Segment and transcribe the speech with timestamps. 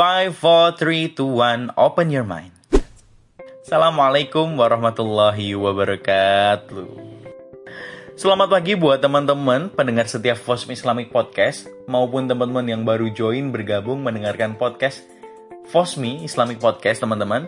[0.00, 2.56] 5, 4, 3, 2, 1, open your mind.
[3.60, 6.88] Assalamualaikum warahmatullahi wabarakatuh.
[8.16, 14.00] Selamat pagi buat teman-teman pendengar setiap Fosmi Islamic Podcast maupun teman-teman yang baru join bergabung
[14.00, 15.04] mendengarkan podcast
[15.68, 17.44] Fosmi Islamic Podcast teman-teman.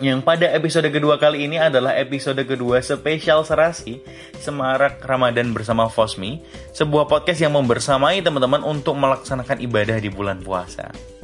[0.00, 4.00] Yang pada episode kedua kali ini adalah episode kedua spesial serasi
[4.40, 6.40] Semarak Ramadan bersama Fosmi
[6.72, 11.17] Sebuah podcast yang membersamai teman-teman untuk melaksanakan ibadah di bulan puasa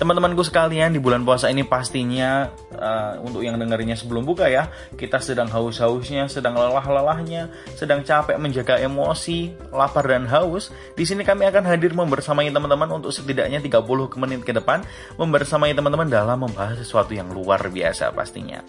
[0.00, 5.20] Teman-temanku sekalian, di bulan puasa ini pastinya uh, untuk yang dengarnya sebelum buka ya, kita
[5.20, 10.72] sedang haus-hausnya, sedang lelah-lelahnya, sedang capek menjaga emosi, lapar dan haus.
[10.96, 14.80] Di sini kami akan hadir membersamai teman-teman untuk setidaknya 30 menit ke depan
[15.20, 18.64] membersamai teman-teman dalam membahas sesuatu yang luar biasa pastinya.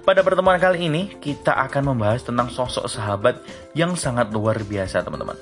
[0.00, 3.44] Pada pertemuan kali ini, kita akan membahas tentang sosok sahabat
[3.76, 5.36] yang sangat luar biasa, teman-teman.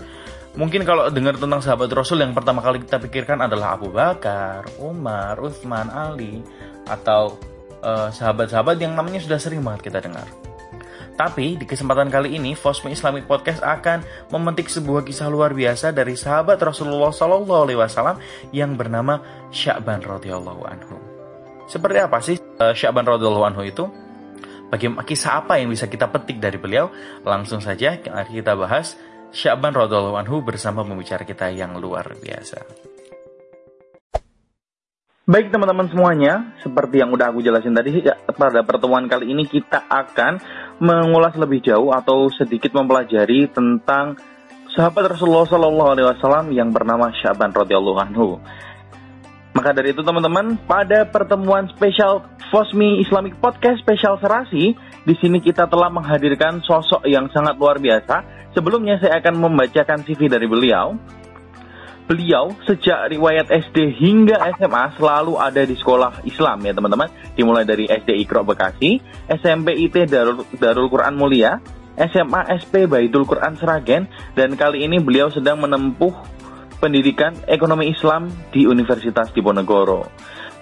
[0.58, 5.38] Mungkin kalau dengar tentang sahabat Rasul yang pertama kali kita pikirkan adalah Abu Bakar, Umar,
[5.38, 6.42] Uthman, Ali,
[6.82, 7.38] atau
[7.78, 8.10] sahabat
[8.50, 10.26] sahabat-sahabat yang namanya sudah sering banget kita dengar.
[11.14, 14.02] Tapi di kesempatan kali ini, Fosmi Islamic Podcast akan
[14.34, 18.18] memetik sebuah kisah luar biasa dari sahabat Rasulullah Wasallam
[18.50, 19.22] yang bernama
[19.54, 20.98] Sya'ban radhiyallahu anhu.
[21.70, 23.86] Seperti apa sih uh, Sya'ban radhiyallahu anhu itu?
[24.74, 26.90] Bagaimana kisah apa yang bisa kita petik dari beliau?
[27.22, 32.64] Langsung saja kita bahas Sya'ban radhiyallahu anhu bersama pembicara kita yang luar biasa.
[35.28, 39.84] Baik teman-teman semuanya, seperti yang udah aku jelasin tadi, ya, pada pertemuan kali ini kita
[39.84, 40.40] akan
[40.80, 44.16] mengulas lebih jauh atau sedikit mempelajari tentang
[44.72, 48.40] sahabat Rasulullah Wasallam yang bernama Sya'ban radhiyallahu anhu.
[49.52, 54.72] Maka dari itu teman-teman, pada pertemuan spesial Fosmi Islamic Podcast spesial serasi,
[55.04, 60.28] di sini kita telah menghadirkan sosok yang sangat luar biasa Sebelumnya saya akan membacakan CV
[60.28, 60.96] dari beliau.
[62.08, 67.12] Beliau sejak riwayat SD hingga SMA selalu ada di sekolah Islam ya teman-teman.
[67.36, 68.96] Dimulai dari SD Ikro Bekasi,
[69.28, 71.60] SMP IT Darul, Darul Quran Mulia,
[72.00, 76.16] SMA SP Baitul Quran Seragen, dan kali ini beliau sedang menempuh
[76.80, 80.08] pendidikan ekonomi Islam di Universitas Diponegoro.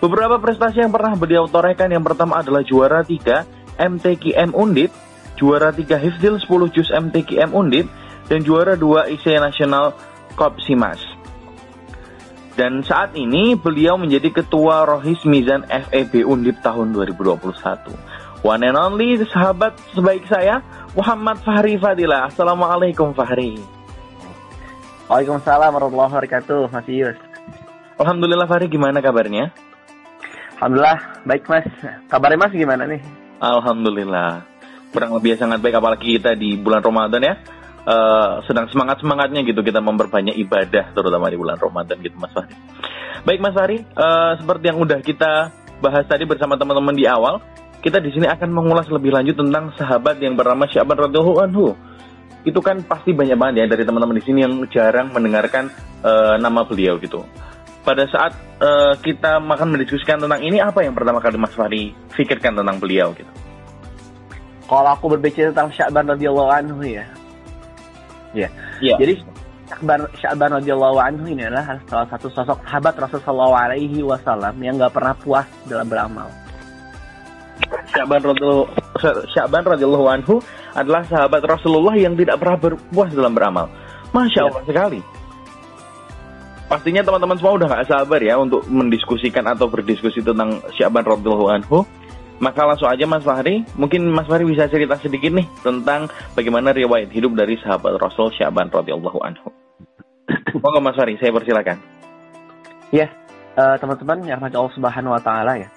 [0.02, 4.90] Beberapa prestasi yang pernah beliau torehkan yang pertama adalah juara 3 MTQM Undip
[5.36, 7.86] juara 3 Hifdil 10 Juz MTQM Undip,
[8.26, 9.94] dan juara 2 IC Nasional
[10.34, 10.98] Kopsimas.
[12.56, 17.52] Dan saat ini beliau menjadi ketua Rohis Mizan FEB Undip tahun 2021.
[18.40, 20.64] One and only sahabat sebaik saya,
[20.96, 22.32] Muhammad Fahri Fadila.
[22.32, 23.60] Assalamualaikum Fahri.
[25.06, 27.18] Waalaikumsalam warahmatullahi wabarakatuh, Mas Yus.
[28.00, 29.52] Alhamdulillah Fahri, gimana kabarnya?
[30.56, 31.68] Alhamdulillah, baik Mas.
[32.08, 33.04] Kabarnya Mas gimana nih?
[33.36, 34.55] Alhamdulillah
[34.96, 37.34] kurang lebih sangat baik apalagi kita di bulan Ramadan ya
[37.86, 42.56] uh, sedang semangat semangatnya gitu kita memperbanyak ibadah terutama di bulan Ramadan gitu Mas Fahri.
[43.28, 47.42] Baik Mas Fahri, uh, seperti yang udah kita bahas tadi bersama teman-teman di awal,
[47.80, 51.66] kita di sini akan mengulas lebih lanjut tentang sahabat yang bernama Syaban radhiyallahu anhu.
[52.46, 55.70] Itu kan pasti banyak banget ya dari teman-teman di sini yang jarang mendengarkan
[56.06, 57.26] uh, nama beliau gitu.
[57.82, 62.58] Pada saat uh, kita makan mendiskusikan tentang ini, apa yang pertama kali Mas Fahri pikirkan
[62.58, 63.45] tentang beliau gitu?
[64.66, 67.06] Kalau aku berbicara tentang Sya'ban radhiyallahu anhu ya.
[68.34, 68.48] Ya.
[68.82, 68.98] Yeah.
[68.98, 69.14] Jadi
[69.66, 74.94] Sya'ban Sya'ban radhiyallahu anhu ini adalah salah satu sosok sahabat Rasulullah alaihi wasallam yang nggak
[74.94, 76.28] pernah puas dalam beramal.
[77.94, 78.68] Sya'ban radhiyallahu
[79.32, 80.34] Sya'ban radhiyallahu anhu
[80.76, 83.66] adalah sahabat Rasulullah yang tidak pernah berpuas dalam beramal.
[84.12, 84.68] Masya Allah ya.
[84.70, 85.00] sekali.
[86.66, 91.86] Pastinya teman-teman semua udah gak sabar ya untuk mendiskusikan atau berdiskusi tentang Sya'ban radhiyallahu anhu
[92.36, 96.04] maka langsung aja Mas Fahri, mungkin Mas Fahri bisa cerita sedikit nih tentang
[96.36, 99.48] bagaimana riwayat hidup dari sahabat Rasul Syaban radhiyallahu anhu.
[100.60, 101.80] Monggo Mas Fahri, saya persilakan.
[102.92, 103.08] Ya,
[103.56, 105.68] uh, teman-teman yang rahmat Allah Subhanahu wa taala ya.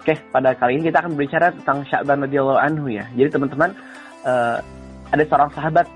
[0.00, 3.04] Oke, pada kali ini kita akan berbicara tentang Syaban radhiyallahu anhu ya.
[3.12, 3.70] Jadi teman-teman
[4.24, 4.56] uh,
[5.12, 5.86] ada seorang sahabat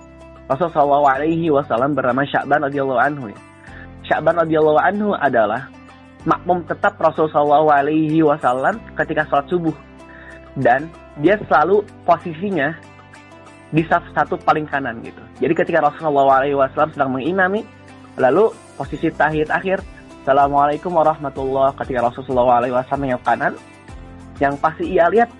[0.53, 3.39] Rasul sallallahu alaihi wasallam bernama Syaban radhiyallahu anhu ya.
[4.05, 5.73] Syaban radhiyallahu anhu adalah
[6.29, 9.75] makmum tetap Rasul sallallahu alaihi wasallam ketika sholat subuh
[10.61, 10.89] dan
[11.21, 12.77] dia selalu posisinya
[13.73, 15.21] di saf satu paling kanan gitu.
[15.41, 17.65] Jadi ketika Rasulullah SAW sedang mengimami,
[18.21, 19.81] lalu posisi tahiyat akhir,
[20.23, 23.59] Assalamualaikum warahmatullah ketika Rasulullah SAW yang kanan,
[24.39, 25.33] yang pasti ia lihat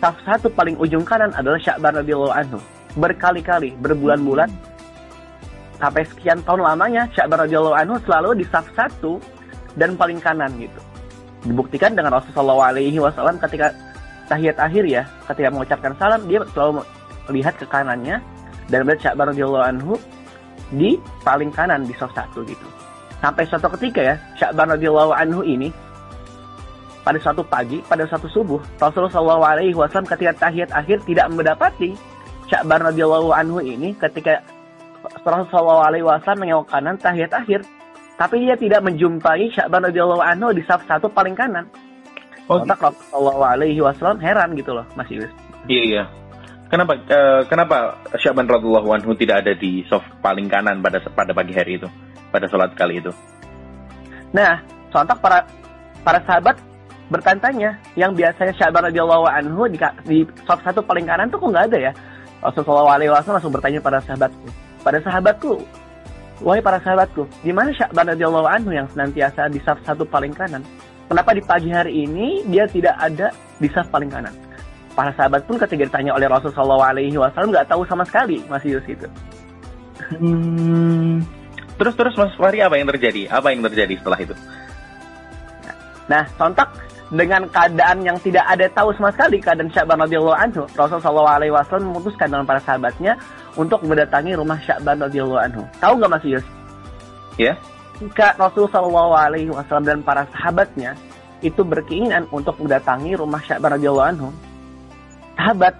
[0.00, 2.58] saf satu paling ujung kanan adalah Sya'ban radhiyallahu anhu.
[2.98, 4.50] Berkali-kali, berbulan-bulan,
[5.78, 9.22] sampai sekian tahun lamanya Sya'ban radhiyallahu anhu selalu di saf satu
[9.78, 10.80] dan paling kanan gitu.
[11.46, 13.70] Dibuktikan dengan Rasulullah SAW ketika
[14.28, 16.84] tahiyat akhir ya, ketika mengucapkan salam dia selalu
[17.32, 18.20] melihat ke kanannya
[18.68, 19.94] dan melihat Sya'ban radhiyallahu anhu
[20.76, 22.68] di paling kanan di soft satu gitu.
[23.18, 25.72] Sampai suatu ketika ya, Sya'ban radhiyallahu anhu ini
[27.02, 29.80] pada suatu pagi, pada suatu subuh, Rasulullah Shallallahu
[30.12, 31.96] ketika tahiyat akhir tidak mendapati
[32.52, 34.44] Sya'ban radhiyallahu anhu ini ketika
[35.24, 36.04] Rasulullah Shallallahu Alaihi
[36.36, 37.64] menengok kanan tahiyat akhir,
[38.20, 41.64] tapi dia tidak menjumpai Sya'ban radhiyallahu anhu di saf satu paling kanan.
[42.48, 45.28] Oh, Kontak Rasulullah Alaihi Wasallam heran gitu loh, Mas Yus.
[45.68, 46.04] Iya iya.
[46.68, 51.52] Kenapa uh, kenapa Sya'ban radhiyallahu anhu tidak ada di saf paling kanan pada pada pagi
[51.56, 51.88] hari itu?
[52.30, 53.12] pada sholat kali itu.
[54.36, 54.60] Nah,
[54.92, 55.44] sontak para
[56.04, 56.56] para sahabat
[57.08, 61.66] bertanya yang biasanya Sya'ban radhiyallahu anhu di, di top satu paling kanan tuh kok nggak
[61.72, 61.92] ada ya?
[62.44, 64.46] Rasulullah alaihi wasallam langsung bertanya pada sahabatku.
[64.84, 65.52] Pada sahabatku,
[66.44, 70.62] wahai para sahabatku, di mana Sya'ban radhiyallahu anhu yang senantiasa di saf satu paling kanan?
[71.08, 74.32] Kenapa di pagi hari ini dia tidak ada di saf paling kanan?
[74.92, 79.08] Para sahabat pun ketika ditanya oleh Rasulullah alaihi wasallam nggak tahu sama sekali masih itu.
[80.18, 81.24] Hmm,
[81.78, 83.30] Terus terus Mas Fahri apa yang terjadi?
[83.30, 84.34] Apa yang terjadi setelah itu?
[86.10, 86.74] Nah, sontak
[87.14, 91.94] dengan keadaan yang tidak ada tahu sama sekali keadaan Sya'ban radhiyallahu anhu, Rasulullah alaihi wasallam
[91.94, 93.14] memutuskan dengan para sahabatnya
[93.54, 95.62] untuk mendatangi rumah Sya'ban radhiyallahu anhu.
[95.78, 96.44] Tahu nggak Mas Yus?
[97.38, 97.54] Ya.
[97.54, 97.56] Yeah.
[97.98, 100.94] Jika Rasulullah alaihi wasallam dan para sahabatnya
[101.42, 104.28] itu berkeinginan untuk mendatangi rumah Sya'ban radhiyallahu anhu,
[105.34, 105.74] sahabat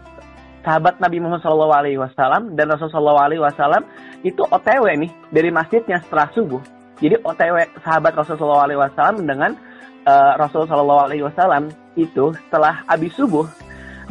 [0.66, 3.82] sahabat Nabi Muhammad SAW dan Rasulullah SAW
[4.26, 6.62] itu OTW nih dari masjidnya setelah subuh.
[6.98, 7.56] Jadi OTW
[7.86, 9.54] sahabat Rasulullah SAW dengan
[10.02, 13.46] uh, Rasulullah SAW itu setelah habis subuh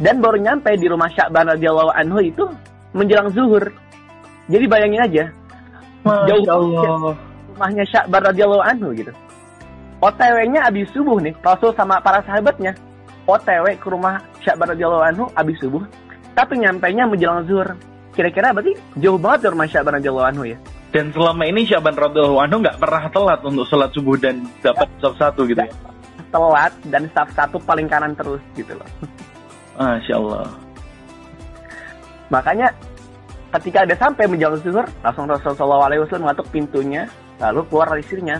[0.00, 2.44] dan baru nyampe di rumah Sya'ban radhiyallahu anhu itu
[2.96, 3.68] menjelang zuhur.
[4.48, 5.24] Jadi bayangin aja,
[6.24, 7.27] jauh Allah.
[7.58, 9.10] Rumahnya Sya'ban radhiyallahu anhu gitu.
[9.98, 12.78] OTW-nya habis subuh nih, Rasul sama para sahabatnya.
[13.26, 15.82] OTW ke rumah Sya'ban radhiyallahu anhu habis subuh
[16.38, 17.74] tapi nyampainya menjelang zuhur.
[18.14, 20.58] Kira-kira berarti jauh banget dari rumah Syaban radhiyallahu anhu ya.
[20.94, 25.18] Dan selama ini Syaban radhiyallahu anhu nggak pernah telat untuk sholat subuh dan dapat saf
[25.18, 25.70] satu gitu ya.
[26.30, 28.86] Telat dan saf satu paling kanan terus gitu loh.
[29.82, 30.46] Masya Allah.
[32.30, 32.70] Makanya
[33.56, 37.08] ketika ada sampai menjelang zuhur, langsung Rasulullah SAW mengatuk pintunya,
[37.40, 38.36] lalu keluar istrinya.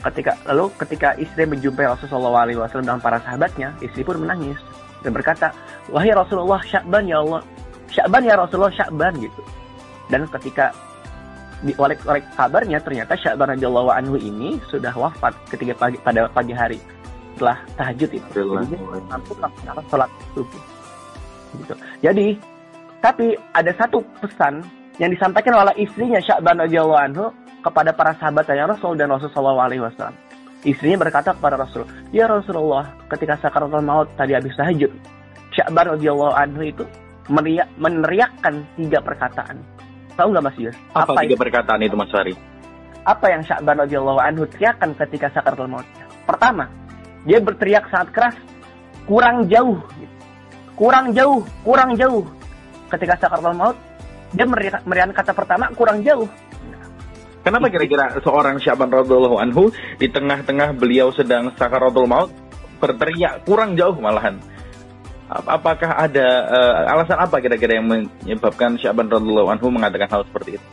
[0.00, 4.56] Ketika lalu ketika istri menjumpai Rasulullah SAW dan para sahabatnya, istri pun menangis
[5.04, 5.52] dan berkata,
[5.92, 7.44] wahai Rasulullah Syakban ya Allah,
[7.92, 9.42] Syakban ya Rasulullah Syakban gitu.
[10.08, 10.72] Dan ketika
[11.60, 16.56] di oleh, oleh kabarnya ternyata Syakban radhiyallahu anhu ini sudah wafat ketika pagi pada pagi
[16.56, 16.80] hari
[17.36, 18.28] setelah tahajud itu.
[18.40, 18.76] Jadi
[19.08, 20.62] mampu melaksanakan sholat subuh.
[21.60, 21.74] Gitu.
[22.00, 22.26] Jadi
[23.00, 24.60] tapi ada satu pesan
[25.00, 27.26] yang disampaikan oleh istrinya Syakban radhiyallahu anhu
[27.64, 30.16] kepada para sahabat yang Rasul dan Rasulullah alaihi wasallam.
[30.60, 34.92] Istrinya berkata kepada Rasul, Ya Rasulullah, ketika sakaratul maut tadi habis tahajud,
[35.56, 36.84] Sya'ban radhiyallahu anhu itu
[37.32, 39.56] meriak, meneriakkan tiga perkataan.
[40.20, 40.76] Tahu nggak Mas Yus?
[40.92, 41.42] Apa, apa tiga itu?
[41.48, 42.34] perkataan itu Mas Fari?
[43.08, 45.88] Apa yang Sya'ban radhiyallahu anhu teriakkan ketika sakaratul maut?
[46.28, 46.68] Pertama,
[47.24, 48.36] dia berteriak sangat keras,
[49.08, 49.80] kurang jauh.
[50.76, 52.24] Kurang jauh, kurang jauh.
[52.90, 53.76] Ketika sakaratul maut,
[54.34, 56.26] dia meriakkan kata pertama, kurang jauh.
[57.40, 62.28] Kenapa kira-kira seorang Syaban radhiallahu anhu di tengah-tengah beliau sedang sakaratul maut
[62.76, 64.36] berteriak kurang jauh malahan?
[65.30, 70.66] Apakah ada uh, alasan apa kira-kira yang menyebabkan Syaban radhiallahu anhu mengatakan hal seperti itu?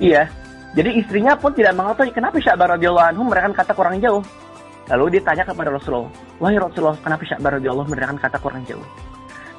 [0.00, 0.26] Iya,
[0.74, 4.24] jadi istrinya pun tidak mengetahui kenapa Syaban radhiallahu anhu mereka kata kurang jauh.
[4.90, 6.12] Lalu dia tanya kepada Rasulullah,
[6.42, 8.84] wahai Rasulullah, kenapa Syaban radhiallahu mereka kata kurang jauh?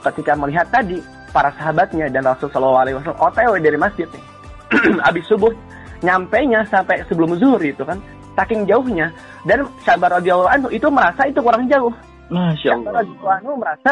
[0.03, 1.00] Ketika melihat tadi
[1.36, 4.24] para sahabatnya dan Rasulullah SAW OTW dari masjid nih,
[5.06, 5.51] habis subuh
[6.00, 8.00] nyampe nya sampai sebelum zuhur itu kan
[8.39, 9.12] saking jauhnya
[9.44, 11.92] dan Syabar radhiyallahu anhu itu merasa itu kurang jauh.
[12.32, 13.04] Masya Allah.
[13.04, 13.92] radhiyallahu anhu merasa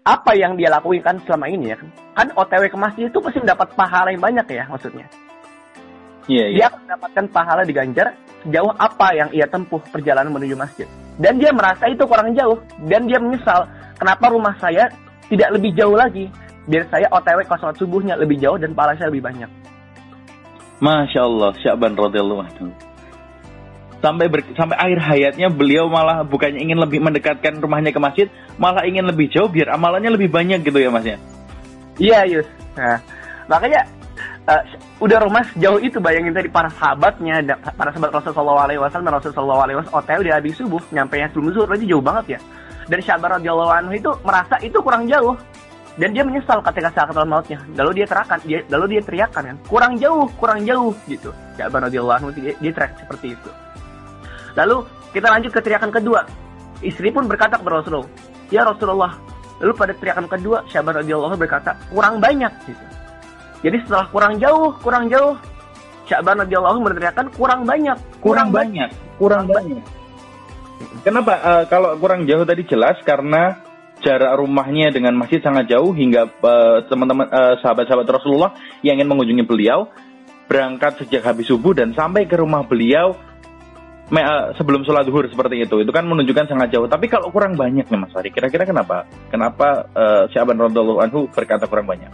[0.00, 3.68] apa yang dia lakukan selama ini ya kan, kan OTW ke masjid itu pasti mendapat
[3.76, 5.06] pahala yang banyak ya maksudnya.
[6.30, 8.08] Iya, yeah, Dia akan mendapatkan pahala di Ganjar
[8.44, 10.88] sejauh apa yang ia tempuh perjalanan menuju masjid.
[11.20, 12.56] Dan dia merasa itu kurang jauh
[12.88, 13.68] dan dia menyesal
[14.00, 14.88] kenapa rumah saya
[15.28, 16.32] tidak lebih jauh lagi.
[16.68, 19.50] Biar saya OTW ke sholat subuhnya lebih jauh dan pahala saya lebih banyak.
[20.80, 22.72] Masya Allah, Sya'ban radhiyallahu anhu.
[24.00, 28.26] Sampai ber, sampai akhir hayatnya beliau malah bukannya ingin lebih mendekatkan rumahnya ke masjid,
[28.56, 31.20] malah ingin lebih jauh biar amalannya lebih banyak gitu ya masnya.
[32.00, 32.48] Iya Yus.
[32.80, 32.96] Nah,
[33.44, 33.84] makanya
[34.48, 34.62] uh,
[35.04, 37.44] udah rumah sejauh itu bayangin tadi para sahabatnya,
[37.76, 41.68] para sahabat Rasulullah SAW dan Rasulullah SAW hotel di habis subuh, nyampe yang sebelum zuhur
[41.68, 42.40] aja jauh banget ya.
[42.88, 45.36] Dan Sya'ban radhiyallahu anhu itu merasa itu kurang jauh
[46.00, 49.92] dan dia menyesal ketika saat mautnya lalu dia terakan dia lalu dia teriakan kan kurang
[50.00, 51.28] jauh kurang jauh gitu.
[51.60, 53.50] Ya radhiyallahu anhu dia, dia teriak seperti itu.
[54.56, 56.24] Lalu kita lanjut ke teriakan kedua.
[56.80, 58.08] Istri pun berkata kepada Rasulullah
[58.48, 59.12] ya Rasulullah.
[59.60, 62.84] Lalu pada teriakan kedua Syaban radhiyallahu berkata kurang banyak gitu.
[63.60, 65.36] Jadi setelah kurang jauh kurang jauh
[66.10, 69.78] Sya'ban radhiyallahu meneriakan kurang banyak, kurang, banyak, kurang banyak.
[71.06, 71.38] Kenapa?
[71.38, 73.69] Uh, kalau kurang jauh tadi jelas karena
[74.00, 79.44] jarak rumahnya dengan masjid sangat jauh hingga uh, teman-teman uh, sahabat-sahabat Rasulullah yang ingin mengunjungi
[79.44, 79.88] beliau
[80.50, 83.14] berangkat sejak habis subuh dan sampai ke rumah beliau
[84.10, 85.78] me, uh, sebelum sholat duhur seperti itu.
[85.80, 86.90] Itu kan menunjukkan sangat jauh.
[86.90, 89.06] Tapi kalau kurang banyak nih Mas Fari, kira-kira kenapa?
[89.30, 92.10] Kenapa uh, Syaban radhiyallahu anhu berkata kurang banyak?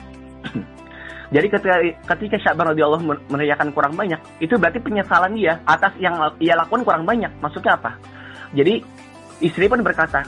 [1.34, 1.76] Jadi ketika
[2.14, 7.08] ketika Syaban radhiyallahu meneriakan kurang banyak, itu berarti penyesalan dia atas yang ia lakukan kurang
[7.08, 7.32] banyak.
[7.40, 7.96] Maksudnya apa?
[8.54, 8.84] Jadi
[9.42, 10.22] istri pun berkata,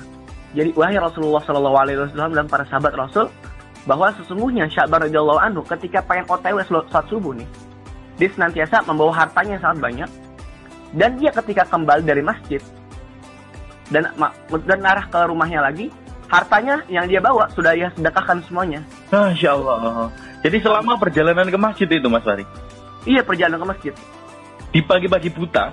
[0.56, 3.28] jadi wahai Rasulullah Shallallahu Alaihi Wasallam dan para sahabat Rasul
[3.84, 7.48] bahwa sesungguhnya Sya'ban radhiyallahu anhu ketika pengen OTW saat subuh nih,
[8.16, 10.10] dia senantiasa membawa hartanya yang sangat banyak
[10.96, 12.60] dan dia ketika kembali dari masjid
[13.92, 14.08] dan
[14.68, 15.88] dan arah ke rumahnya lagi,
[16.28, 18.84] hartanya yang dia bawa sudah ia sedekahkan semuanya.
[19.12, 20.12] Masya Allah.
[20.44, 22.44] Jadi selama perjalanan ke masjid itu Mas Fari?
[23.08, 23.92] Iya perjalanan ke masjid.
[24.68, 25.72] Di pagi-pagi buta?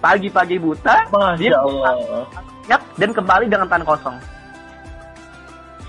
[0.00, 1.06] Pagi-pagi buta.
[1.12, 2.24] Masya dia Allah
[3.00, 4.16] dan kembali dengan tangan kosong.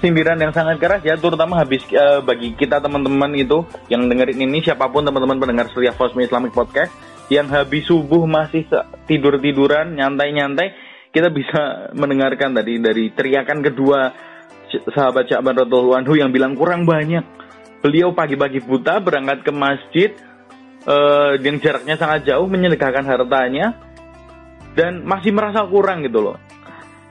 [0.02, 4.66] Sindiran yang sangat keras ya, terutama habis uh, bagi kita teman-teman itu yang dengerin ini
[4.66, 6.90] siapa pun teman-teman pendengar setia Fosmi Islamic Podcast
[7.30, 8.66] yang habis subuh masih
[9.06, 10.74] tidur-tiduran, nyantai-nyantai,
[11.14, 11.62] kita bisa
[12.02, 14.10] mendengarkan tadi dari teriakan kedua
[14.90, 17.22] sahabat Syakban Radhiyallahu Anhu yang bilang kurang banyak.
[17.86, 20.10] Beliau pagi-pagi buta berangkat ke masjid
[20.90, 23.91] uh, yang jaraknya sangat jauh menyedekahkan hartanya
[24.76, 26.38] dan masih merasa kurang gitu loh.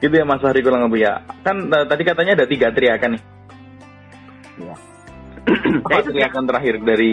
[0.00, 1.21] Gitu ya Mas Fahri kurang lebih ya.
[1.45, 3.23] Kan uh, tadi katanya ada tiga teriakan nih.
[4.61, 4.75] Iya.
[5.85, 7.11] Apa itu teriakan terakhir dari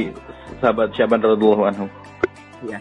[0.63, 1.85] sahabat Syaban radhiyallahu anhu?
[2.63, 2.79] Iya.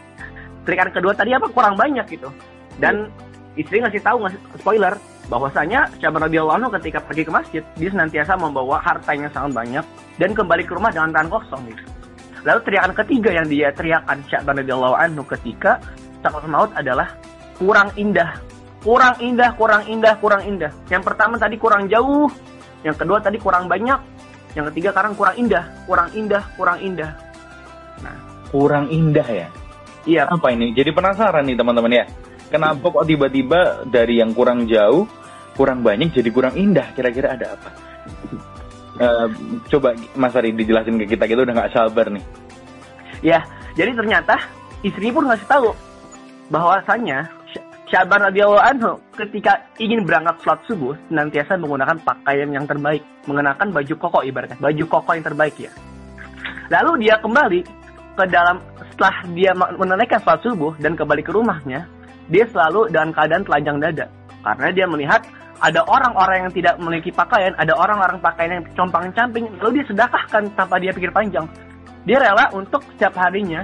[0.62, 2.30] Teriakan kedua tadi apa kurang banyak gitu.
[2.78, 3.62] Dan ya.
[3.62, 4.94] istri ngasih tahu ngasih spoiler
[5.26, 9.84] bahwasanya Syaban radhiyallahu anhu ketika pergi ke masjid dia senantiasa membawa hartanya sangat banyak
[10.18, 11.82] dan kembali ke rumah dengan tangan kosong gitu.
[12.46, 15.82] Lalu teriakan ketiga yang dia teriakan Syaban radhiyallahu anhu ketika
[16.22, 17.10] sakit maut adalah
[17.58, 18.40] kurang indah
[18.86, 20.70] kurang indah, kurang indah, kurang indah.
[20.86, 22.30] Yang pertama tadi kurang jauh,
[22.86, 23.98] yang kedua tadi kurang banyak,
[24.54, 27.10] yang ketiga sekarang kurang indah, kurang indah, kurang indah.
[28.06, 28.16] Nah,
[28.54, 29.48] kurang indah ya?
[30.06, 30.30] Iya.
[30.30, 30.70] Apa ini?
[30.70, 32.04] Jadi penasaran nih teman-teman ya.
[32.46, 35.02] Kenapa kok tiba-tiba dari yang kurang jauh,
[35.58, 36.94] kurang banyak jadi kurang indah?
[36.94, 37.70] Kira-kira ada apa?
[38.96, 39.28] Uh,
[39.66, 42.22] coba Mas Ari dijelasin ke kita gitu udah nggak sabar nih.
[43.18, 43.42] Ya,
[43.74, 44.46] jadi ternyata
[44.86, 45.74] istri pun ngasih tahu
[46.54, 47.35] bahwasanya
[47.86, 52.98] Syaban radhiyallahu anhu ketika ingin berangkat sholat subuh senantiasa menggunakan pakaian yang terbaik,
[53.30, 55.70] mengenakan baju koko ibaratnya, baju koko yang terbaik ya.
[56.66, 57.60] Lalu dia kembali
[58.18, 58.58] ke dalam
[58.90, 61.86] setelah dia menunaikan sholat subuh dan kembali ke rumahnya,
[62.26, 64.06] dia selalu dalam keadaan telanjang dada
[64.42, 65.22] karena dia melihat
[65.62, 70.76] ada orang-orang yang tidak memiliki pakaian, ada orang-orang pakaian yang compang-camping, lalu dia sedekahkan tanpa
[70.82, 71.46] dia pikir panjang.
[72.02, 73.62] Dia rela untuk setiap harinya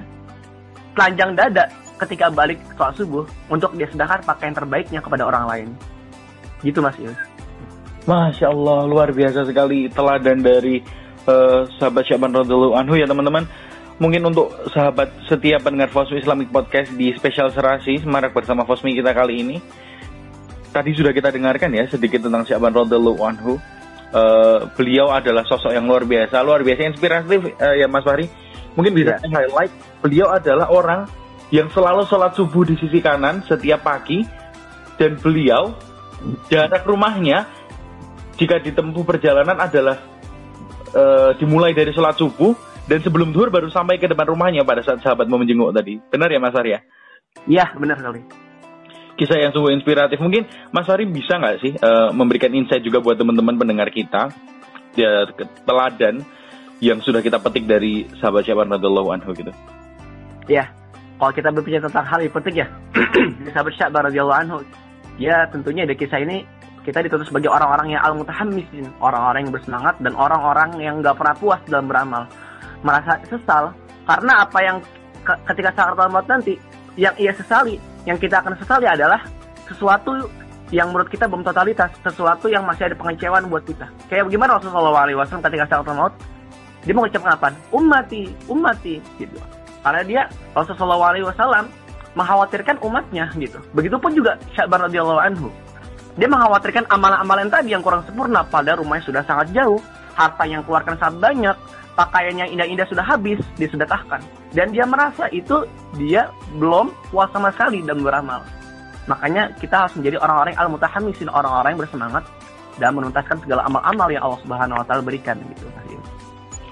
[0.95, 1.64] telanjang dada
[2.07, 5.69] ketika balik sholat subuh untuk dia sedekahkan pakaian terbaiknya kepada orang lain.
[6.63, 7.17] Gitu Mas Yus.
[8.03, 10.83] Masya Allah, luar biasa sekali teladan dari
[11.31, 13.47] uh, sahabat Syaban Radhiallahu Anhu ya teman-teman.
[14.03, 19.15] Mungkin untuk sahabat setiap pendengar Fosmi Islamic Podcast di spesial serasi Semarak bersama Fosmi kita
[19.15, 19.57] kali ini.
[20.73, 23.63] Tadi sudah kita dengarkan ya sedikit tentang Syaban Radhiallahu Anhu.
[24.13, 28.27] Uh, beliau adalah sosok yang luar biasa, luar biasa inspiratif uh, ya Mas Fahri.
[28.75, 29.31] Mungkin bisa yeah.
[29.31, 31.01] highlight beliau adalah orang
[31.53, 34.25] yang selalu sholat subuh di sisi kanan setiap pagi
[34.97, 35.77] dan beliau
[36.49, 37.45] jarak rumahnya
[38.41, 40.01] jika ditempuh perjalanan adalah
[40.97, 42.57] uh, dimulai dari sholat subuh
[42.89, 46.01] dan sebelum duhur baru sampai ke depan rumahnya pada saat sahabat mau menjenguk tadi.
[46.01, 46.81] Benar ya Mas Arya?
[47.45, 48.25] Iya benar sekali.
[49.13, 50.19] Kisah yang sungguh inspiratif.
[50.19, 54.33] Mungkin Mas Ari bisa nggak sih uh, memberikan insight juga buat teman-teman pendengar kita
[54.97, 55.29] ya,
[55.69, 56.25] teladan
[56.83, 59.53] yang sudah kita petik dari sahabat Syaban radhiallahu anhu gitu.
[60.51, 60.75] Iya,
[61.23, 62.67] kalau kita berbicara tentang hal yang penting ya,
[63.55, 64.59] sahabat Sya'ban radhiyallahu anhu,
[65.23, 66.43] ya tentunya di kisah ini
[66.83, 71.62] kita dituntut sebagai orang-orang yang al-mutahammisin, orang-orang yang bersemangat dan orang-orang yang nggak pernah puas
[71.71, 72.26] dalam beramal.
[72.83, 73.71] Merasa sesal
[74.02, 74.83] karena apa yang
[75.47, 76.59] ketika saat maut nanti
[76.99, 79.23] yang ia sesali, yang kita akan sesali adalah
[79.71, 80.26] sesuatu
[80.75, 83.87] yang menurut kita belum totalitas, sesuatu yang masih ada pengecewan buat kita.
[84.11, 86.19] Kayak bagaimana Rasulullah SAW ketika saat maut,
[86.83, 87.55] dia mengucapkan apa?
[87.71, 89.38] Ummati, ummati, gitu
[89.83, 90.23] karena dia
[90.55, 91.67] Rasulullah SAW
[92.15, 93.59] mengkhawatirkan umatnya gitu.
[93.75, 95.49] Begitupun juga Sya'ban radhiyallahu anhu.
[96.17, 99.81] Dia mengkhawatirkan amalan-amalan tadi yang kurang sempurna pada rumahnya sudah sangat jauh,
[100.12, 101.57] harta yang keluarkan sangat banyak,
[101.97, 104.21] pakaian yang indah-indah sudah habis disedekahkan.
[104.53, 105.65] Dan dia merasa itu
[105.97, 106.29] dia
[106.61, 108.45] belum puas sama sekali dan beramal.
[109.09, 112.25] Makanya kita harus menjadi orang-orang al-mutahamisin, orang-orang yang bersemangat
[112.77, 115.65] dan menuntaskan segala amal-amal yang Allah Subhanahu wa taala berikan gitu.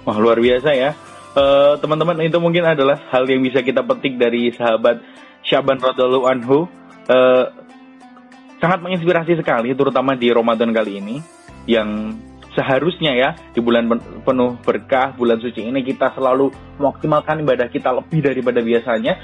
[0.05, 0.91] Wah, luar biasa ya
[1.37, 5.03] uh, teman-teman itu mungkin adalah hal yang bisa kita petik dari sahabat
[5.47, 6.69] Syaban radhiallahu anhu.
[7.11, 7.49] Uh,
[8.61, 11.17] sangat menginspirasi sekali terutama di Ramadan kali ini
[11.65, 12.13] yang
[12.53, 13.89] seharusnya ya di bulan
[14.21, 19.17] penuh berkah bulan suci ini kita selalu memaksimalkan ibadah kita lebih daripada biasanya.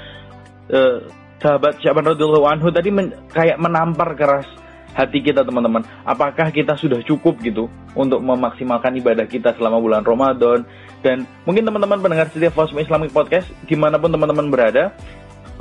[0.67, 1.05] Uh,
[1.37, 4.49] sahabat Syaban radhiyallahu anhu tadi men, kayak menampar keras
[4.93, 7.67] hati kita teman-teman apakah kita sudah cukup gitu
[7.97, 10.63] untuk memaksimalkan ibadah kita selama bulan Ramadan
[11.03, 14.93] dan mungkin teman-teman pendengar setiap Fosmo Islamic Podcast di mana pun teman-teman berada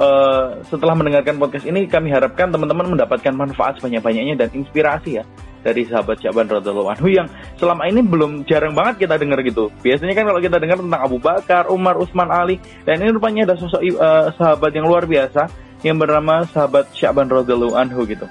[0.00, 5.25] uh, setelah mendengarkan podcast ini kami harapkan teman-teman mendapatkan manfaat sebanyak-banyaknya dan inspirasi ya
[5.66, 7.26] dari sahabat Syaban radhiallahu anhu yang
[7.59, 9.66] selama ini belum jarang banget kita dengar gitu.
[9.83, 13.59] Biasanya kan kalau kita dengar tentang Abu Bakar, Umar, Utsman, Ali, dan ini rupanya ada
[13.59, 15.50] sosok uh, sahabat yang luar biasa
[15.83, 18.30] yang bernama sahabat Syaban radhiallahu anhu gitu.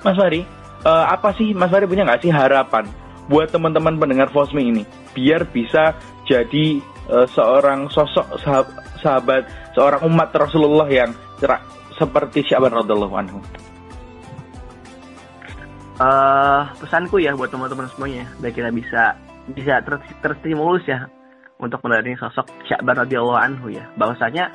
[0.00, 0.42] Mas Fahri,
[0.84, 2.88] uh, apa sih Mas Fahri punya nggak sih harapan
[3.30, 4.82] buat teman-teman pendengar Fosmi ini
[5.14, 5.94] biar bisa
[6.26, 9.42] jadi uh, seorang sosok sahabat, sahabat
[9.76, 11.62] seorang umat Rasulullah yang cerak
[11.94, 13.38] seperti Syaban radhiallahu anhu?
[16.00, 19.14] uh, pesanku ya buat teman-teman semuanya biar kita bisa
[19.52, 21.06] bisa ter terstimulus ya
[21.60, 24.48] untuk melalui sosok Syakban radhiyallahu anhu ya bahwasanya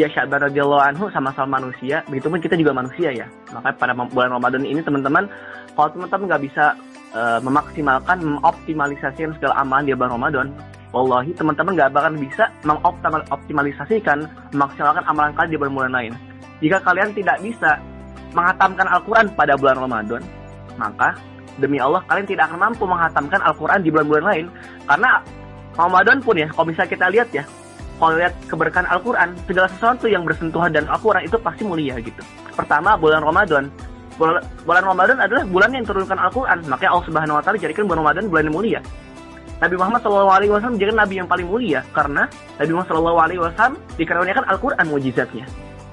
[0.00, 2.00] ya Syakban radhiyallahu anhu sama-sama manusia.
[2.08, 3.28] Begitu pun kita juga manusia ya.
[3.52, 5.28] Makanya pada bulan Ramadan ini teman-teman
[5.76, 6.72] kalau teman-teman nggak bisa
[7.12, 10.48] uh, memaksimalkan mengoptimalisasikan segala amalan di bulan Ramadan
[10.90, 16.12] Wallahi teman-teman nggak bakal bisa mengoptimalisasikan memaksimalkan amalan kalian di bulan-bulan lain.
[16.58, 17.78] Jika kalian tidak bisa
[18.34, 20.22] menghatamkan Al-Quran pada bulan Ramadan
[20.74, 21.14] maka
[21.62, 24.46] demi Allah kalian tidak akan mampu menghatamkan Al-Quran di bulan-bulan lain.
[24.90, 25.22] Karena
[25.78, 27.46] Ramadan pun ya kalau bisa kita lihat ya
[28.00, 32.24] kalau lihat keberkahan Al-Quran segala sesuatu yang bersentuhan dan Al-Quran itu pasti mulia gitu.
[32.56, 33.68] Pertama bulan Ramadan.
[34.20, 36.64] Bulan, Ramadan adalah bulan yang turunkan Al-Quran.
[36.68, 38.80] Makanya Allah Subhanahu Wa Taala jadikan bulan Ramadan bulan yang mulia.
[39.60, 42.24] Nabi Muhammad SAW menjadi nabi yang paling mulia karena
[42.56, 45.44] Nabi Muhammad SAW dikaruniakan Al-Quran mujizatnya.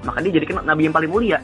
[0.08, 1.36] Maka dia jadikan nabi yang paling mulia.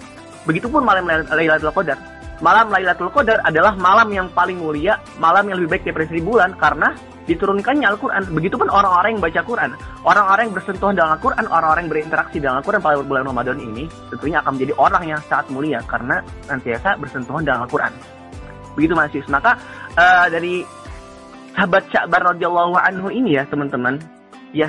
[0.49, 2.01] Begitupun malam Lailatul Qadar
[2.43, 6.55] malam Lailatul Qadar adalah malam yang paling mulia, malam yang lebih baik daripada seribu bulan
[6.59, 6.95] karena
[7.25, 8.23] diturunkannya Al-Quran.
[8.33, 9.71] Begitupun orang-orang yang baca Quran,
[10.05, 14.39] orang-orang yang bersentuhan dengan Al-Quran, orang-orang yang berinteraksi dengan Al-Quran pada bulan Ramadan ini tentunya
[14.45, 16.17] akan menjadi orang yang sangat mulia karena
[16.49, 17.93] nantiasa bersentuhan dengan Al-Quran.
[18.75, 19.23] Begitu masih.
[19.31, 19.57] Maka
[19.97, 20.67] uh, dari
[21.55, 24.03] sahabat Sya'ban radhiyallahu anhu ini ya teman-teman,
[24.51, 24.69] ya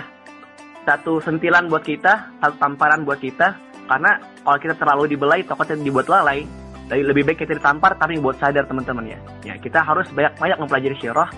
[0.86, 3.58] satu sentilan buat kita, satu tamparan buat kita,
[3.90, 6.46] karena kalau kita terlalu dibelai, takutnya dibuat lalai,
[6.92, 9.20] lebih baik kita ditampar tapi buat sadar teman-teman ya.
[9.42, 11.30] Ya kita harus banyak-banyak mempelajari syirah,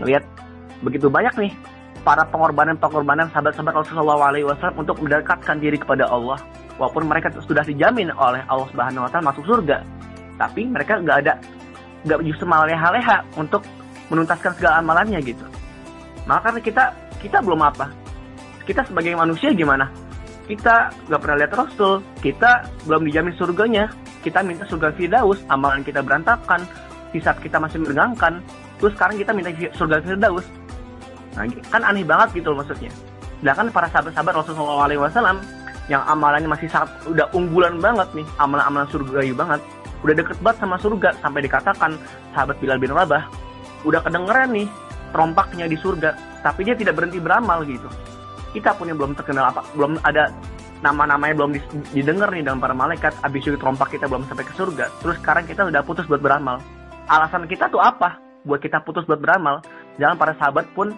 [0.00, 0.24] ngelihat
[0.80, 1.52] begitu banyak nih
[2.00, 6.38] para pengorbanan-pengorbanan sahabat-sahabat Rasulullah SAW untuk mendekatkan diri kepada Allah.
[6.76, 9.80] Walaupun mereka sudah dijamin oleh Allah Subhanahu Wa Taala masuk surga,
[10.36, 11.40] tapi mereka nggak ada
[12.04, 13.64] nggak justru malah leha-leha untuk
[14.12, 15.44] menuntaskan segala amalannya gitu.
[16.28, 16.84] Maka karena kita
[17.24, 17.90] kita belum apa,
[18.68, 19.88] kita sebagai manusia gimana?
[20.46, 23.90] Kita nggak pernah lihat Rasul, kita belum dijamin surganya,
[24.22, 26.62] kita minta surga Firdaus, amalan kita berantakan,
[27.10, 28.38] hisab kita masih menegangkan,
[28.78, 30.46] terus sekarang kita minta surga Firdaus.
[31.34, 32.94] Nah, kan aneh banget gitu loh maksudnya.
[33.42, 35.38] Sedangkan para sahabat-sahabat Rasulullah SAW
[35.90, 39.60] yang amalannya masih sangat udah unggulan banget nih, amalan-amalan surgawi banget,
[40.06, 41.90] udah deket banget sama surga sampai dikatakan
[42.34, 43.26] sahabat Bilal bin Rabah
[43.86, 44.66] udah kedengeran nih
[45.14, 47.86] rompaknya di surga, tapi dia tidak berhenti beramal gitu.
[48.56, 50.32] Kita pun yang belum terkenal apa, belum ada
[50.80, 51.50] nama-namanya belum
[51.92, 55.44] didengar nih dalam para malaikat, abis itu trompak kita belum sampai ke surga, terus sekarang
[55.44, 56.60] kita udah putus buat beramal.
[57.04, 58.16] Alasan kita tuh apa?
[58.48, 59.60] Buat kita putus buat beramal.
[60.00, 60.96] Jangan para sahabat pun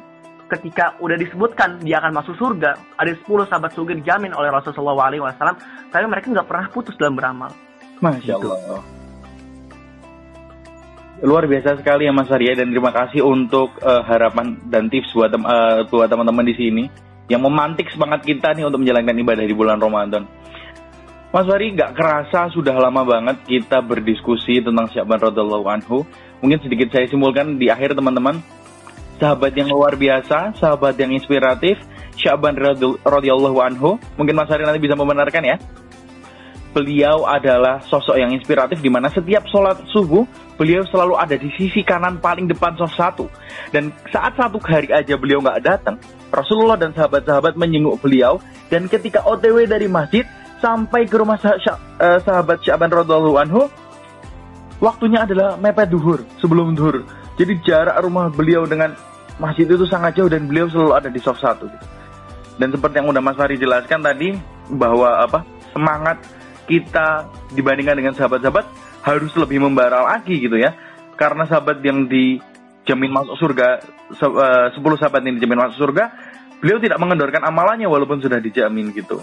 [0.48, 5.58] ketika udah disebutkan dia akan masuk surga, ada 10 sahabat surga dijamin oleh Rasulullah SAW,
[5.92, 7.50] tapi mereka nggak pernah putus dalam beramal.
[7.98, 8.48] Masya gitu.
[8.48, 8.82] Allah.
[11.18, 15.34] Luar biasa sekali ya Mas Arya dan terima kasih untuk uh, harapan dan tips buat
[15.34, 16.84] uh, buat teman-teman di sini
[17.28, 20.24] yang memantik semangat kita nih untuk menjalankan ibadah di bulan Ramadan.
[21.28, 26.08] Mas Fari, gak kerasa sudah lama banget kita berdiskusi tentang Syaban radhiallahu anhu.
[26.40, 28.40] Mungkin sedikit saya simpulkan di akhir teman-teman.
[29.20, 31.76] Sahabat yang luar biasa, sahabat yang inspiratif,
[32.16, 32.56] Syaban
[33.04, 34.00] radhiallahu anhu.
[34.16, 35.60] Mungkin Mas Fari nanti bisa membenarkan ya.
[36.72, 40.24] Beliau adalah sosok yang inspiratif di mana setiap sholat subuh
[40.56, 43.28] beliau selalu ada di sisi kanan paling depan soft satu.
[43.68, 45.96] Dan saat satu hari aja beliau nggak datang,
[46.28, 50.28] Rasulullah dan sahabat-sahabat menyenguk beliau dan ketika OTW dari masjid
[50.60, 53.62] sampai ke rumah sah uh, sahabat Syaban radhiallahu anhu
[54.82, 57.06] waktunya adalah mepet duhur sebelum duhur.
[57.38, 58.92] Jadi jarak rumah beliau dengan
[59.38, 61.70] masjid itu sangat jauh dan beliau selalu ada di soft satu.
[61.70, 61.86] Gitu.
[62.58, 64.34] Dan seperti yang udah Mas Fari jelaskan tadi
[64.74, 66.18] bahwa apa semangat
[66.66, 68.66] kita dibandingkan dengan sahabat-sahabat
[69.06, 70.74] harus lebih membara lagi gitu ya.
[71.14, 72.42] Karena sahabat yang di
[72.88, 73.84] jamin masuk surga,
[74.16, 76.04] eh, sepuluh sahabat ini dijamin masuk surga,
[76.64, 79.20] beliau tidak mengendorkan amalannya walaupun sudah dijamin gitu.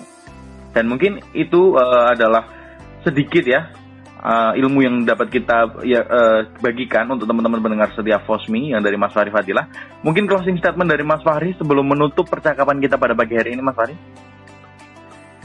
[0.76, 2.52] Dan mungkin itu uh, adalah
[3.00, 3.72] sedikit ya
[4.20, 9.00] uh, ilmu yang dapat kita ya, uh, bagikan untuk teman-teman pendengar setiap Fosmi yang dari
[9.00, 9.72] Mas Fahri Fadilah.
[10.04, 13.78] Mungkin closing statement dari Mas Fahri sebelum menutup percakapan kita pada pagi hari ini, Mas
[13.78, 13.96] Fahri.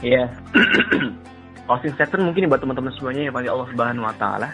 [0.03, 0.35] Iya.
[1.69, 4.49] closing statement mungkin buat teman-teman semuanya yang panggil Allah Subhanahu Wa Taala.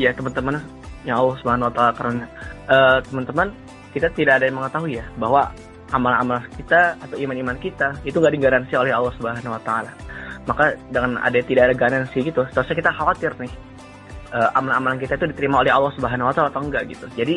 [0.00, 0.64] Ya teman-teman
[1.06, 2.24] yang Allah Subhanahu Wa Taala karena
[2.66, 3.48] uh, teman-teman
[3.94, 5.48] kita tidak ada yang mengetahui ya bahwa
[5.94, 9.92] amal-amal kita atau iman-iman kita itu nggak digaransi oleh Allah Subhanahu Wa Taala.
[10.46, 13.52] Maka dengan ada tidak ada garansi gitu seharusnya kita khawatir nih
[14.34, 17.06] uh, amalan-amalan kita itu diterima oleh Allah Subhanahu Wa Taala atau enggak gitu.
[17.14, 17.36] Jadi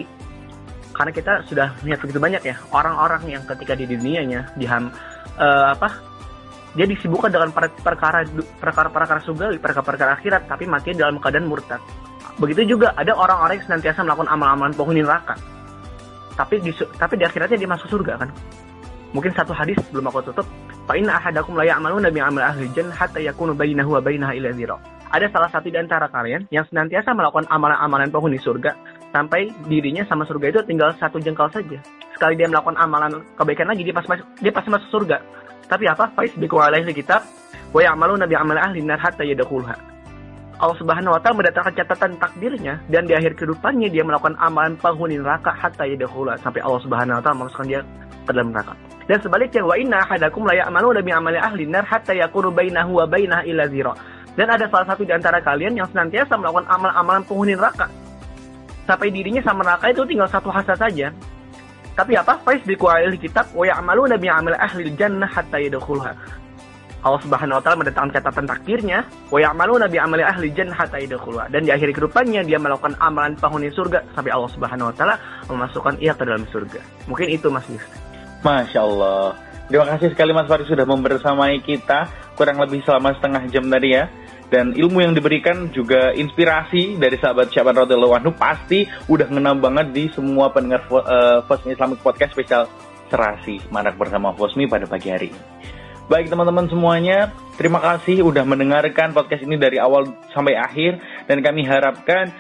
[1.00, 4.92] karena kita sudah melihat begitu banyak ya orang-orang yang ketika di dunianya diham
[5.40, 5.96] uh, apa
[6.76, 8.28] dia disibukkan dengan perkara
[8.60, 11.80] perkara perkara surga perkara perkara akhirat tapi mati dalam keadaan murtad
[12.40, 15.36] begitu juga ada orang-orang yang senantiasa melakukan amal-amalan penghuni neraka
[16.40, 18.30] tapi di tapi di akhirnya dia masuk surga kan
[19.12, 20.48] mungkin satu hadis belum aku tutup
[20.90, 24.50] Fa inna ahadakum la ya'maluna bi amal ahli jannah hatta yakunu bainahu wa bainaha ila
[24.58, 24.74] zira.
[25.14, 28.74] Ada salah satu di antara kalian yang senantiasa melakukan amalan-amalan penghuni surga
[29.14, 31.78] sampai dirinya sama surga itu tinggal satu jengkal saja.
[32.18, 35.18] Sekali dia melakukan amalan kebaikan lagi dia pasti masuk, dia pasti masuk surga.
[35.70, 36.10] Tapi apa?
[36.18, 37.22] Faiz biku alaihi kitab
[37.70, 39.78] wa ya'maluna bi amal ahli nar hatta yadkhulha.
[40.60, 45.16] Allah Subhanahu wa taala mendatangkan catatan takdirnya dan di akhir kehidupannya dia melakukan amalan penghuni
[45.16, 47.82] neraka hatta yadkhulha sampai Allah Subhanahu wa taala memasukkan dia
[48.28, 48.76] ke dalam neraka.
[49.08, 53.08] Dan sebaliknya wa inna ahadakum la ya'malu bi amali ahli nar hatta yakunu bainahu wa
[53.08, 53.96] bainaha illa zira.
[54.36, 57.88] Dan ada salah satu di antara kalian yang senantiasa melakukan amal-amalan penghuni neraka.
[58.84, 61.16] Sampai dirinya sama neraka itu tinggal satu hasa saja.
[61.96, 62.36] Tapi apa?
[62.44, 62.76] Faiz bi
[63.16, 66.39] kitab wa ya'malu bi amali ahli jannah hatta yadkhulha.
[67.00, 70.76] Allah Subhanahu wa taala mendatangkan catatan takdirnya wa ya'malu bi amali ahli jannah.
[71.48, 75.16] Dan di akhir kehidupannya dia melakukan amalan penghuni surga sampai Allah Subhanahu wa taala
[75.48, 76.80] memasukkan ia ke dalam surga.
[77.08, 77.86] Mungkin itu Mas Yus.
[78.44, 79.36] Masya Allah.
[79.70, 84.10] Terima kasih sekali Mas Farid sudah membersamai kita kurang lebih selama setengah jam tadi ya.
[84.50, 89.94] Dan ilmu yang diberikan juga inspirasi dari sahabat Syaban Radhiallahu Anhu pasti udah ngenam banget
[89.94, 92.66] di semua pendengar uh, Fosmi Islamic Podcast spesial
[93.14, 95.42] serasi Manak bersama Fosmi pada pagi hari ini.
[96.10, 100.98] Baik teman-teman semuanya, terima kasih udah mendengarkan podcast ini dari awal sampai akhir
[101.30, 102.34] dan kami harapkan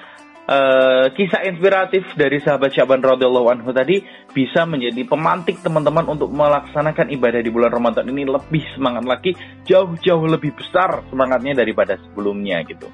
[0.49, 4.01] uh, kisah inspiratif dari sahabat Syaban radhiyallahu anhu tadi
[4.33, 9.37] bisa menjadi pemantik teman-teman untuk melaksanakan ibadah di bulan Ramadan ini lebih semangat lagi,
[9.69, 12.89] jauh-jauh lebih besar semangatnya daripada sebelumnya gitu.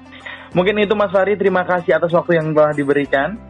[0.52, 3.40] Mungkin itu Mas Fari, terima kasih atas waktu yang telah diberikan.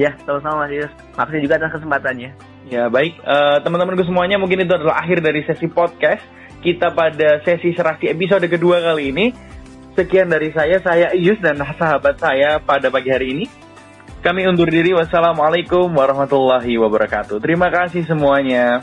[0.00, 0.92] Ya, sama-sama Mas Yus.
[1.20, 2.32] Makasih juga atas kesempatannya.
[2.72, 3.20] Ya, baik.
[3.20, 6.24] Uh, teman-teman semuanya, mungkin itu adalah akhir dari sesi podcast
[6.64, 9.26] kita pada sesi serasi episode kedua kali ini.
[9.94, 13.46] Sekian dari saya, saya Ius dan sahabat saya pada pagi hari ini.
[14.24, 14.96] Kami undur diri.
[14.96, 17.36] Wassalamualaikum warahmatullahi wabarakatuh.
[17.44, 18.80] Terima kasih semuanya.